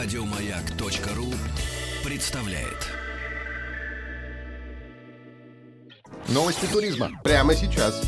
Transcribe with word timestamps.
Радиомаяк.ру 0.00 1.26
представляет. 2.08 2.86
Новости 6.28 6.66
туризма 6.66 7.10
прямо 7.24 7.52
сейчас. 7.56 8.00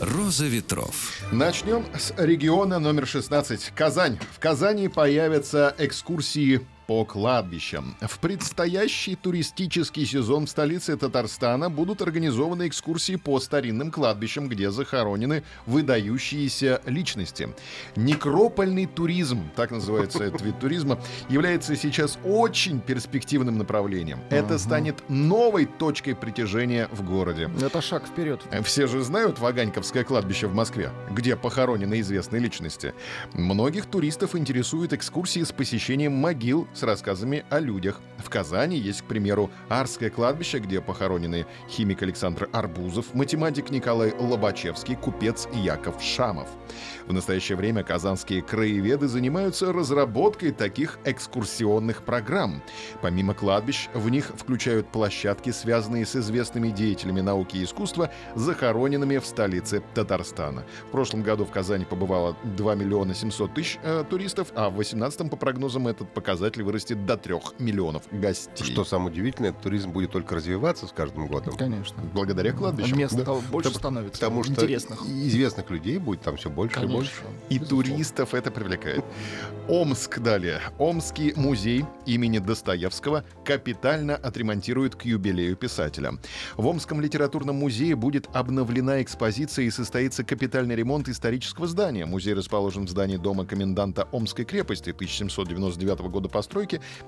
Роза 0.00 0.46
ветров. 0.46 1.18
Начнем 1.30 1.84
с 1.94 2.14
региона 2.16 2.78
номер 2.78 3.06
16. 3.06 3.72
Казань. 3.76 4.18
В 4.32 4.38
Казани 4.38 4.88
появятся 4.88 5.74
экскурсии 5.76 6.66
по 6.86 7.04
кладбищам. 7.04 7.96
В 8.00 8.18
предстоящий 8.18 9.16
туристический 9.16 10.06
сезон 10.06 10.46
в 10.46 10.50
столице 10.50 10.96
Татарстана 10.96 11.70
будут 11.70 12.02
организованы 12.02 12.68
экскурсии 12.68 13.16
по 13.16 13.40
старинным 13.40 13.90
кладбищам, 13.90 14.48
где 14.48 14.70
захоронены 14.70 15.42
выдающиеся 15.66 16.80
личности. 16.86 17.48
Некропольный 17.96 18.86
туризм, 18.86 19.50
так 19.56 19.70
называется 19.70 20.24
этот 20.24 20.42
вид 20.42 20.58
туризма, 20.58 21.00
является 21.28 21.76
сейчас 21.76 22.18
очень 22.24 22.80
перспективным 22.80 23.58
направлением. 23.58 24.20
Это 24.30 24.58
станет 24.58 25.02
новой 25.08 25.66
точкой 25.66 26.14
притяжения 26.14 26.88
в 26.92 27.02
городе. 27.04 27.50
Это 27.60 27.80
шаг 27.80 28.06
вперед. 28.06 28.40
Все 28.62 28.86
же 28.86 29.02
знают 29.02 29.38
Ваганьковское 29.38 30.04
кладбище 30.04 30.46
в 30.46 30.54
Москве, 30.54 30.90
где 31.10 31.36
похоронены 31.36 32.00
известные 32.00 32.40
личности. 32.40 32.94
Многих 33.32 33.86
туристов 33.86 34.36
интересуют 34.36 34.92
экскурсии 34.92 35.42
с 35.42 35.52
посещением 35.52 36.12
могил 36.12 36.68
с 36.74 36.82
рассказами 36.82 37.44
о 37.50 37.60
людях. 37.60 38.00
В 38.18 38.28
Казани 38.28 38.76
есть, 38.76 39.02
к 39.02 39.04
примеру, 39.04 39.50
Арское 39.68 40.10
кладбище, 40.10 40.58
где 40.58 40.80
похоронены 40.80 41.46
химик 41.68 42.02
Александр 42.02 42.48
Арбузов, 42.52 43.14
математик 43.14 43.70
Николай 43.70 44.12
Лобачевский, 44.18 44.96
купец 44.96 45.48
Яков 45.52 46.02
Шамов. 46.02 46.48
В 47.06 47.12
настоящее 47.12 47.56
время 47.56 47.82
казанские 47.82 48.42
краеведы 48.42 49.08
занимаются 49.08 49.72
разработкой 49.72 50.52
таких 50.52 50.98
экскурсионных 51.04 52.02
программ. 52.02 52.62
Помимо 53.02 53.34
кладбищ, 53.34 53.88
в 53.94 54.08
них 54.08 54.32
включают 54.36 54.88
площадки, 54.88 55.50
связанные 55.50 56.06
с 56.06 56.16
известными 56.16 56.70
деятелями 56.70 57.20
науки 57.20 57.58
и 57.58 57.64
искусства, 57.64 58.10
захороненными 58.34 59.18
в 59.18 59.26
столице 59.26 59.82
Татарстана. 59.94 60.64
В 60.88 60.90
прошлом 60.90 61.22
году 61.22 61.44
в 61.44 61.50
Казани 61.50 61.84
побывало 61.84 62.36
2 62.42 62.74
миллиона 62.74 63.14
700 63.14 63.54
тысяч 63.54 63.78
э, 63.82 64.04
туристов, 64.08 64.48
а 64.54 64.70
в 64.70 64.74
2018 64.74 65.30
по 65.30 65.36
прогнозам 65.36 65.88
этот 65.88 66.12
показатель 66.12 66.63
вырастет 66.64 67.06
до 67.06 67.16
3 67.16 67.34
миллионов 67.60 68.02
гостей. 68.10 68.64
Что 68.64 68.84
самое 68.84 69.10
удивительное, 69.12 69.52
туризм 69.52 69.90
будет 69.92 70.10
только 70.12 70.34
развиваться 70.34 70.86
с 70.86 70.92
каждым 70.92 71.26
годом. 71.28 71.56
Конечно. 71.56 72.02
Благодаря 72.12 72.52
кладбищам. 72.52 72.98
Мест 72.98 73.14
Да. 73.14 73.22
стало 73.22 73.40
больше 73.40 73.68
Потому- 73.70 73.78
становится. 73.78 74.20
Потому 74.20 74.42
что 74.44 74.52
интересных. 74.52 75.02
известных 75.02 75.70
людей 75.70 75.98
будет 75.98 76.22
там 76.22 76.36
все 76.36 76.50
больше 76.50 76.80
и 76.82 76.86
больше. 76.86 77.12
Конечно. 77.22 77.38
И 77.50 77.58
Безусловно. 77.58 77.84
туристов 77.90 78.34
это 78.34 78.50
привлекает. 78.50 79.04
Омск 79.68 80.18
далее. 80.18 80.60
Омский 80.78 81.32
музей 81.36 81.84
имени 82.06 82.38
Достоевского 82.38 83.24
капитально 83.44 84.16
отремонтирует 84.16 84.94
к 84.96 85.02
юбилею 85.04 85.56
писателя. 85.56 86.14
В 86.56 86.66
Омском 86.66 87.00
литературном 87.00 87.56
музее 87.56 87.96
будет 87.96 88.28
обновлена 88.32 89.02
экспозиция 89.02 89.66
и 89.66 89.70
состоится 89.70 90.24
капитальный 90.24 90.74
ремонт 90.76 91.08
исторического 91.08 91.66
здания. 91.66 92.06
Музей 92.06 92.34
расположен 92.34 92.86
в 92.86 92.90
здании 92.90 93.16
дома 93.16 93.44
коменданта 93.46 94.08
Омской 94.12 94.44
крепости 94.44 94.90
1799 94.90 96.08
года 96.10 96.28
постройки, 96.28 96.53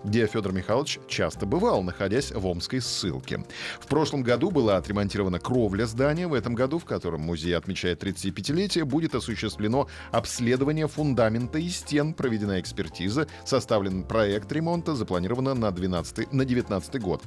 где 0.05 0.27
Федор 0.27 0.53
Михайлович 0.53 0.99
часто 1.09 1.47
бывал, 1.47 1.83
находясь 1.83 2.33
в 2.33 2.45
Омской 2.47 2.81
ссылке. 2.81 3.45
В 3.81 3.87
прошлом 3.87 4.23
году 4.23 4.51
была 4.51 4.77
отремонтирована 4.77 5.39
кровля 5.39 5.87
здания. 5.87 6.27
В 6.27 6.35
этом 6.35 6.55
году, 6.55 6.79
в 6.79 6.85
котором 6.85 7.21
музей 7.21 7.57
отмечает 7.57 8.03
35-летие, 8.03 8.85
будет 8.85 9.15
осуществлено 9.15 9.89
обследование 10.11 10.89
фундамента 10.89 11.59
и 11.59 11.69
стен, 11.69 12.13
проведена 12.13 12.61
экспертиза, 12.61 13.29
составлен 13.45 14.03
проект 14.03 14.51
ремонта, 14.51 14.95
запланировано 14.95 15.55
на, 15.55 15.71
12, 15.71 16.33
на 16.33 16.45
19 16.45 17.01
год. 17.01 17.23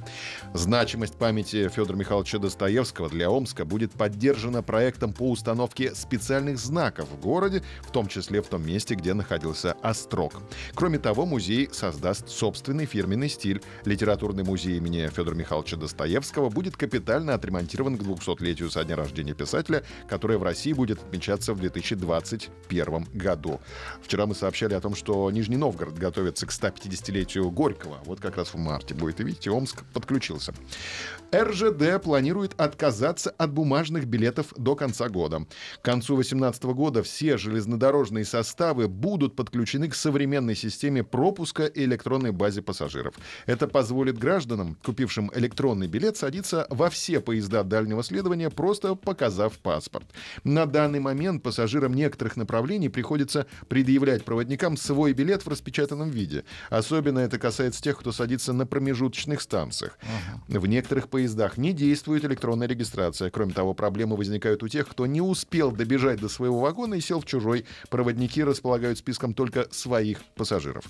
Значимость 0.52 1.16
памяти 1.16 1.68
Федора 1.68 1.96
Михайловича 1.96 2.38
Достоевского 2.38 3.08
для 3.08 3.30
Омска 3.30 3.64
будет 3.64 3.92
поддержана 3.92 4.62
проектом 4.62 5.12
по 5.12 5.30
установке 5.30 5.94
специальных 5.94 6.58
знаков 6.58 7.08
в 7.08 7.20
городе, 7.20 7.62
в 7.82 7.90
том 7.90 8.08
числе 8.08 8.42
в 8.42 8.48
том 8.48 8.66
месте, 8.66 8.94
где 8.94 9.14
находился 9.14 9.72
Острог. 9.82 10.34
Кроме 10.74 10.98
того, 10.98 11.24
музей 11.24 11.68
создаст 11.72 12.09
собственный 12.14 12.86
фирменный 12.86 13.28
стиль. 13.28 13.62
Литературный 13.84 14.44
музей 14.44 14.76
имени 14.76 15.08
Федора 15.08 15.34
Михайловича 15.34 15.76
Достоевского 15.76 16.50
будет 16.50 16.76
капитально 16.76 17.34
отремонтирован 17.34 17.96
к 17.96 18.02
200-летию 18.02 18.70
со 18.70 18.84
дня 18.84 18.96
рождения 18.96 19.34
писателя, 19.34 19.84
которое 20.08 20.38
в 20.38 20.42
России 20.42 20.72
будет 20.72 21.02
отмечаться 21.02 21.54
в 21.54 21.60
2021 21.60 23.06
году. 23.14 23.60
Вчера 24.02 24.26
мы 24.26 24.34
сообщали 24.34 24.74
о 24.74 24.80
том, 24.80 24.94
что 24.94 25.30
Нижний 25.30 25.56
Новгород 25.56 25.98
готовится 25.98 26.46
к 26.46 26.50
150-летию 26.50 27.50
Горького. 27.50 27.98
Вот 28.04 28.20
как 28.20 28.36
раз 28.36 28.54
в 28.54 28.56
марте 28.56 28.94
будет. 28.94 29.20
И 29.20 29.24
видите, 29.24 29.50
Омск 29.50 29.84
подключился. 29.92 30.54
РЖД 31.34 32.02
планирует 32.02 32.60
отказаться 32.60 33.30
от 33.30 33.52
бумажных 33.52 34.06
билетов 34.06 34.52
до 34.56 34.74
конца 34.74 35.08
года. 35.08 35.46
К 35.80 35.84
концу 35.84 36.14
2018 36.14 36.64
года 36.64 37.02
все 37.02 37.36
железнодорожные 37.36 38.24
составы 38.24 38.88
будут 38.88 39.36
подключены 39.36 39.88
к 39.88 39.94
современной 39.94 40.56
системе 40.56 41.04
пропуска 41.04 41.66
и 41.66 41.86
электронной 42.00 42.32
базе 42.32 42.62
пассажиров. 42.62 43.14
Это 43.46 43.68
позволит 43.68 44.18
гражданам, 44.18 44.76
купившим 44.82 45.30
электронный 45.34 45.86
билет, 45.86 46.16
садиться 46.16 46.66
во 46.70 46.88
все 46.88 47.20
поезда 47.20 47.62
дальнего 47.62 48.02
следования, 48.02 48.48
просто 48.48 48.94
показав 48.94 49.58
паспорт. 49.58 50.06
На 50.42 50.64
данный 50.64 51.00
момент 51.00 51.42
пассажирам 51.42 51.92
некоторых 51.92 52.36
направлений 52.36 52.88
приходится 52.88 53.46
предъявлять 53.68 54.24
проводникам 54.24 54.76
свой 54.76 55.12
билет 55.12 55.44
в 55.44 55.48
распечатанном 55.48 56.10
виде. 56.10 56.44
Особенно 56.70 57.18
это 57.18 57.38
касается 57.38 57.82
тех, 57.82 57.98
кто 57.98 58.12
садится 58.12 58.52
на 58.52 58.66
промежуточных 58.66 59.42
станциях. 59.42 59.98
В 60.48 60.66
некоторых 60.66 61.08
поездах 61.08 61.58
не 61.58 61.72
действует 61.72 62.24
электронная 62.24 62.66
регистрация. 62.66 63.30
Кроме 63.30 63.52
того, 63.52 63.74
проблемы 63.74 64.16
возникают 64.16 64.62
у 64.62 64.68
тех, 64.68 64.88
кто 64.88 65.06
не 65.06 65.20
успел 65.20 65.70
добежать 65.70 66.20
до 66.20 66.28
своего 66.28 66.60
вагона 66.60 66.94
и 66.94 67.00
сел 67.00 67.20
в 67.20 67.26
чужой. 67.26 67.66
Проводники 67.90 68.42
располагают 68.42 68.98
списком 68.98 69.34
только 69.34 69.68
своих 69.70 70.22
пассажиров 70.34 70.84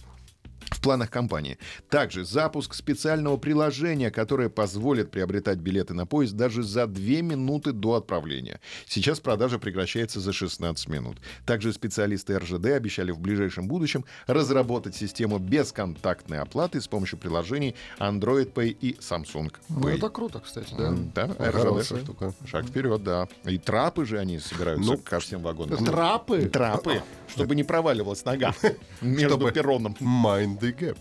в 0.81 0.83
планах 0.83 1.11
компании. 1.11 1.59
Также 1.91 2.25
запуск 2.25 2.73
специального 2.73 3.37
приложения, 3.37 4.11
которое 4.11 4.49
позволит 4.49 5.11
приобретать 5.11 5.59
билеты 5.59 5.93
на 5.93 6.07
поезд 6.07 6.33
даже 6.35 6.63
за 6.63 6.87
2 6.87 7.03
минуты 7.21 7.73
до 7.73 7.97
отправления. 7.97 8.61
Сейчас 8.87 9.21
продажа 9.21 9.59
прекращается 9.59 10.21
за 10.21 10.33
16 10.33 10.89
минут. 10.89 11.19
Также 11.45 11.75
специалисты 11.75 12.39
РЖД 12.39 12.65
обещали 12.69 13.11
в 13.11 13.21
ближайшем 13.21 13.69
будущем 13.69 14.07
разработать 14.27 14.97
систему 14.97 15.39
бесконтактной 15.39 16.39
оплаты 16.41 16.81
с 16.81 16.89
помощью 16.89 17.19
приложений 17.19 17.75
Android 17.99 18.51
Pay 18.51 18.69
и 18.71 18.93
Samsung 19.01 19.53
Ну, 19.69 19.81
Pay. 19.89 19.99
это 19.99 20.09
круто, 20.09 20.41
кстати, 20.41 20.75
да. 20.79 20.95
Да, 21.15 21.35
Хорошая 21.53 21.99
РЖД. 21.99 22.05
штука. 22.05 22.33
Шаг 22.47 22.65
вперед, 22.65 23.05
да. 23.05 23.29
И 23.45 23.59
трапы 23.59 24.07
же 24.07 24.19
они 24.19 24.39
собираются 24.39 24.91
Ну, 24.93 24.97
ко 24.97 25.21
всем 25.21 25.43
вагонам. 25.43 25.85
Трапы? 25.85 26.47
Трапы, 26.49 27.03
чтобы 27.29 27.55
не 27.55 27.65
проваливалась 27.65 28.25
нога 28.25 28.55
между 29.03 29.51
перроном. 29.53 29.95
Mind 30.01 30.70
the 30.71 30.77
gap. 30.79 30.99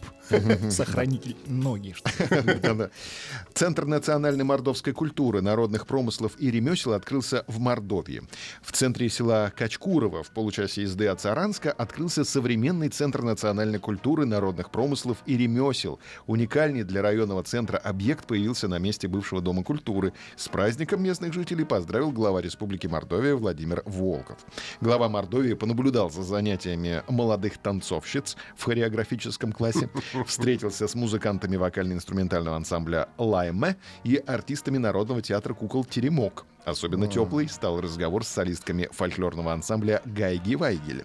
Сохранитель 0.70 1.36
ноги. 1.48 1.96
Центр 3.54 3.86
национальной 3.86 4.44
мордовской 4.44 4.94
культуры, 4.94 5.42
народных 5.42 5.88
промыслов 5.88 6.34
и 6.38 6.52
ремесел 6.52 6.94
открылся 6.94 7.44
в 7.48 7.60
Мордовии. 7.60 8.22
В 8.62 8.72
центре 8.72 9.10
села 9.10 9.52
Качкурово 9.56 10.24
в 10.24 10.30
получасе 10.32 10.84
езды 10.84 11.08
от 11.08 11.22
Саранска 11.22 11.72
открылся 11.72 12.24
современный 12.24 12.90
Центр 12.90 13.24
национальной 13.24 13.80
культуры, 13.80 14.26
народных 14.26 14.72
промыслов 14.72 15.18
и 15.26 15.36
ремесел. 15.38 16.00
Уникальный 16.28 16.84
для 16.84 17.02
районного 17.02 17.44
центра 17.44 17.78
объект 17.78 18.28
появился 18.28 18.68
на 18.68 18.78
месте 18.78 19.08
бывшего 19.08 19.42
Дома 19.42 19.64
культуры. 19.64 20.14
С 20.36 20.48
праздником 20.48 21.02
местных 21.02 21.34
жителей 21.34 21.66
поздравил 21.66 22.12
глава 22.12 22.42
Республики 22.42 22.88
Мордовия 22.88 23.36
Владимир 23.36 23.82
Волков. 23.86 24.38
Глава 24.82 25.10
Мордовии 25.10 25.54
понаблюдал 25.54 26.12
за 26.12 26.24
занятиями 26.24 27.02
молодых 27.08 27.58
танцовщиц 27.58 28.36
в 28.56 28.64
хореографическом 28.66 29.52
классе, 29.60 29.90
встретился 30.26 30.88
с 30.88 30.96
музыкантами 30.96 31.58
вокально-инструментального 31.58 32.56
ансамбля 32.56 33.10
«Лайме» 33.18 33.76
и 34.06 34.16
артистами 34.16 34.78
Народного 34.78 35.22
театра 35.22 35.54
кукол 35.54 35.84
«Теремок». 35.86 36.46
Особенно 36.70 37.08
теплый 37.08 37.50
стал 37.50 37.82
разговор 37.82 38.24
с 38.24 38.28
солистками 38.28 38.90
фольклорного 38.92 39.52
ансамбля 39.52 40.02
«Гайги 40.06 40.56
Вайгель». 40.56 41.04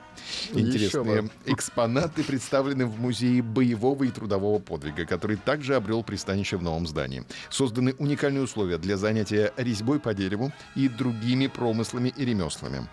Интересные 0.52 1.30
экспонаты 1.46 2.22
представлены 2.22 2.86
в 2.86 3.00
музее 3.00 3.42
боевого 3.42 4.04
и 4.04 4.10
трудового 4.10 4.58
подвига, 4.58 5.06
который 5.06 5.36
также 5.36 5.74
обрел 5.74 6.02
пристанище 6.02 6.56
в 6.56 6.62
новом 6.62 6.86
здании. 6.86 7.24
Созданы 7.48 7.94
уникальные 7.98 8.42
условия 8.42 8.78
для 8.78 8.96
занятия 8.96 9.52
резьбой 9.56 10.00
по 10.00 10.12
дереву 10.12 10.52
и 10.74 10.88
другими 10.88 11.46
промыслами 11.46 12.12
и 12.14 12.24
ремеслами. 12.24 12.86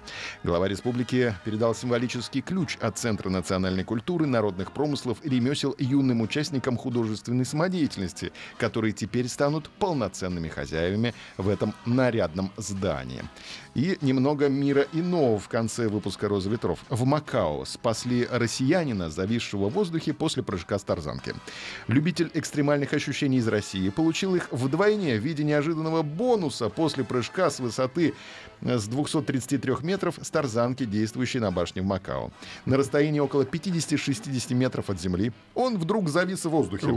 Глава 0.43 0.67
республики 0.67 1.35
передал 1.43 1.75
символический 1.75 2.41
ключ 2.41 2.77
от 2.79 2.97
Центра 2.97 3.29
национальной 3.29 3.83
культуры, 3.83 4.25
народных 4.25 4.71
промыслов 4.71 5.17
и 5.23 5.29
ремесел 5.29 5.75
юным 5.77 6.21
участникам 6.21 6.77
художественной 6.77 7.45
самодеятельности, 7.45 8.31
которые 8.57 8.93
теперь 8.93 9.27
станут 9.27 9.69
полноценными 9.69 10.47
хозяевами 10.47 11.13
в 11.37 11.49
этом 11.49 11.73
нарядном 11.85 12.51
здание. 12.61 13.25
И 13.73 13.97
немного 14.01 14.49
мира 14.49 14.85
иного 14.91 15.39
в 15.39 15.47
конце 15.47 15.87
выпуска 15.87 16.27
«Роза 16.27 16.49
ветров». 16.49 16.79
В 16.89 17.05
Макао 17.05 17.63
спасли 17.65 18.27
россиянина, 18.29 19.09
зависшего 19.09 19.69
в 19.69 19.73
воздухе 19.73 20.13
после 20.13 20.43
прыжка 20.43 20.77
с 20.77 20.83
тарзанки. 20.83 21.33
Любитель 21.87 22.29
экстремальных 22.33 22.93
ощущений 22.93 23.37
из 23.37 23.47
России 23.47 23.89
получил 23.89 24.35
их 24.35 24.49
вдвойне 24.51 25.17
в 25.17 25.23
виде 25.23 25.43
неожиданного 25.43 26.01
бонуса 26.01 26.67
после 26.69 27.05
прыжка 27.05 27.49
с 27.49 27.59
высоты 27.59 28.13
э, 28.61 28.77
с 28.77 28.87
233 28.87 29.75
метров 29.83 30.19
с 30.21 30.29
тарзанки, 30.29 30.85
действующей 30.85 31.39
на 31.39 31.51
башне 31.51 31.81
в 31.81 31.85
Макао. 31.85 32.31
На 32.65 32.75
расстоянии 32.75 33.21
около 33.21 33.43
50-60 33.43 34.53
метров 34.53 34.89
от 34.89 34.99
земли 34.99 35.31
он 35.55 35.77
вдруг 35.77 36.09
завис 36.09 36.43
в 36.43 36.49
воздухе 36.49 36.87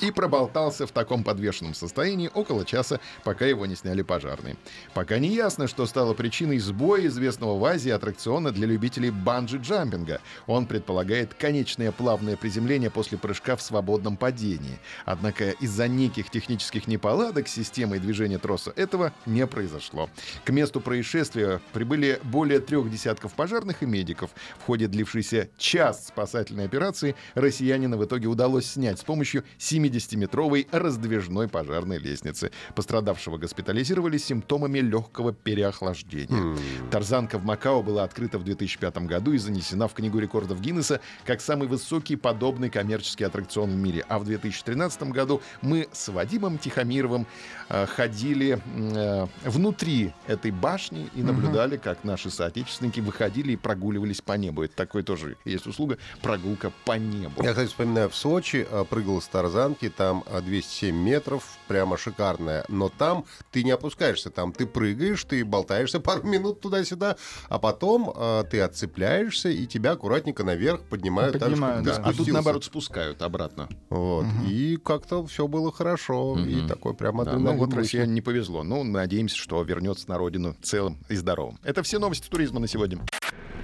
и 0.00 0.10
проболтался 0.10 0.86
в 0.86 0.92
таком 0.92 1.22
подвешенном 1.22 1.74
состоянии 1.74 2.30
около 2.32 2.64
часа, 2.64 3.00
пока 3.24 3.44
его 3.44 3.66
не 3.66 3.76
сняли 3.76 4.02
пожарные. 4.02 4.56
Пока 4.94 5.18
не 5.18 5.28
ясно, 5.28 5.66
что 5.66 5.86
стало 5.86 6.14
причиной 6.14 6.58
сбоя 6.58 7.06
известного 7.06 7.58
в 7.58 7.64
Азии 7.64 7.90
аттракциона 7.90 8.50
для 8.50 8.66
любителей 8.66 9.10
банджи-джампинга. 9.10 10.20
Он 10.46 10.66
предполагает 10.66 11.34
конечное 11.34 11.92
плавное 11.92 12.36
приземление 12.36 12.90
после 12.90 13.18
прыжка 13.18 13.56
в 13.56 13.62
свободном 13.62 14.16
падении. 14.16 14.78
Однако 15.04 15.50
из-за 15.50 15.88
неких 15.88 16.30
технических 16.30 16.86
неполадок 16.86 17.48
с 17.48 17.52
системой 17.52 17.98
движения 17.98 18.38
троса 18.38 18.72
этого 18.76 19.12
не 19.26 19.46
произошло. 19.46 20.10
К 20.44 20.50
месту 20.50 20.80
происшествия 20.80 21.60
прибыли 21.72 22.20
более 22.22 22.60
трех 22.60 22.90
десятков 22.90 23.34
пожарных 23.34 23.82
и 23.82 23.86
медиков. 23.86 24.30
В 24.58 24.64
ходе 24.64 24.86
длившейся 24.86 25.48
час 25.56 26.08
спасательной 26.08 26.64
операции 26.64 27.14
россиянина 27.34 27.96
в 27.96 28.04
итоге 28.04 28.28
удалось 28.28 28.66
снять 28.66 28.98
с 28.98 29.04
помощью 29.04 29.44
70-метровой 29.58 30.68
раздвижной 30.70 31.48
пожарной 31.48 31.98
лестницы. 31.98 32.50
Пострадавшего 32.74 33.38
госпитализировали 33.38 34.18
с 34.18 34.30
симптомами 34.52 34.80
легкого 34.80 35.32
переохлаждения. 35.32 36.56
Тарзанка 36.90 37.38
в 37.38 37.44
Макао 37.44 37.82
была 37.82 38.04
открыта 38.04 38.38
в 38.38 38.44
2005 38.44 38.98
году 39.06 39.32
и 39.32 39.38
занесена 39.38 39.88
в 39.88 39.94
Книгу 39.94 40.18
рекордов 40.18 40.60
Гиннесса 40.60 41.00
как 41.24 41.40
самый 41.40 41.68
высокий 41.68 42.16
подобный 42.16 42.68
коммерческий 42.68 43.24
аттракцион 43.24 43.70
в 43.70 43.76
мире. 43.76 44.04
А 44.08 44.18
в 44.18 44.24
2013 44.24 45.04
году 45.04 45.40
мы 45.62 45.88
с 45.92 46.08
Вадимом 46.08 46.58
Тихомировым 46.58 47.26
э, 47.70 47.86
ходили 47.86 48.60
э, 48.74 49.26
внутри 49.44 50.12
этой 50.26 50.50
башни 50.50 51.08
и 51.14 51.22
наблюдали, 51.22 51.78
как 51.78 52.04
наши 52.04 52.30
соотечественники 52.30 53.00
выходили 53.00 53.52
и 53.52 53.56
прогуливались 53.56 54.20
по 54.20 54.34
небу. 54.34 54.64
Это 54.64 54.76
такой 54.76 55.02
тоже 55.02 55.36
есть 55.46 55.66
услуга 55.66 55.96
прогулка 56.20 56.72
по 56.84 56.98
небу. 56.98 57.42
Я, 57.42 57.50
кстати, 57.50 57.68
вспоминаю, 57.68 58.10
в 58.10 58.14
Сочи 58.14 58.66
а, 58.70 58.84
прыгал 58.84 59.22
с 59.22 59.28
тарзанки, 59.28 59.88
там 59.88 60.24
а, 60.30 60.42
207 60.42 60.94
метров, 60.94 61.44
прямо 61.68 61.96
шикарная. 61.96 62.64
Но 62.68 62.90
там 62.90 63.24
ты 63.50 63.64
не 63.64 63.70
опускаешься, 63.70 64.30
там 64.30 64.41
ты 64.50 64.66
прыгаешь, 64.66 65.22
ты 65.24 65.44
болтаешься 65.44 66.00
пару 66.00 66.24
минут 66.26 66.60
туда-сюда, 66.60 67.16
а 67.48 67.58
потом 67.60 68.12
а, 68.16 68.42
ты 68.44 68.60
отцепляешься, 68.60 69.50
и 69.50 69.66
тебя 69.66 69.92
аккуратненько 69.92 70.42
наверх 70.42 70.80
поднимают. 70.82 71.34
так, 71.38 71.42
Поднимают, 71.50 71.84
ты 71.84 71.90
да. 71.90 72.02
А 72.02 72.12
тут, 72.12 72.26
наоборот, 72.28 72.64
спускают 72.64 73.22
обратно. 73.22 73.68
Вот. 73.90 74.26
И 74.48 74.78
как-то 74.82 75.24
все 75.26 75.46
было 75.46 75.70
хорошо. 75.70 76.38
И 76.38 76.66
такой 76.66 76.94
прям 76.94 77.22
Да, 77.24 77.34
ну 77.38 77.54
вот 77.56 77.70
был. 77.70 77.78
россияне 77.78 78.12
не 78.12 78.20
повезло. 78.22 78.62
Ну, 78.62 78.82
надеемся, 78.82 79.36
что 79.36 79.62
вернется 79.62 80.08
на 80.08 80.16
родину 80.18 80.56
целым 80.62 80.98
и 81.08 81.14
здоровым. 81.14 81.58
Это 81.62 81.82
все 81.82 81.98
новости 81.98 82.28
туризма 82.28 82.58
на 82.58 82.66
сегодня. 82.66 82.98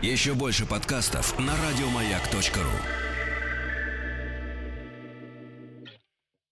Еще 0.03 0.35
больше 0.35 0.67
подкастов 0.67 1.37
на 1.39 1.53
радиомаяк.ру. 1.67 3.08